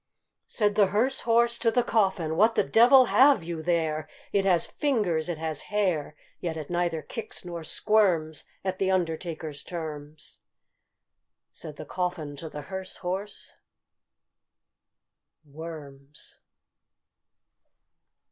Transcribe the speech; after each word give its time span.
Said 0.47 0.73
the 0.73 0.87
hearse 0.87 1.19
horse 1.29 1.59
to 1.59 1.69
the 1.69 1.83
coffin, 1.83 2.35
"What 2.35 2.55
the 2.55 2.63
devil 2.63 3.05
have 3.05 3.43
you 3.43 3.61
there? 3.61 4.09
It 4.33 4.45
has 4.45 4.65
fingers, 4.65 5.29
it 5.29 5.37
has 5.37 5.61
hair; 5.69 6.15
Yet 6.39 6.57
it 6.57 6.71
neither 6.71 7.03
kicks 7.03 7.45
nor 7.45 7.63
squirms 7.63 8.45
At 8.65 8.79
the 8.79 8.89
undertaker's 8.89 9.63
terms." 9.63 10.39
Said 11.51 11.75
the 11.75 11.85
coffin 11.85 12.35
to 12.37 12.49
the 12.49 12.63
hearse 12.63 12.97
horse, 13.05 13.53
"Worms!" 15.45 16.39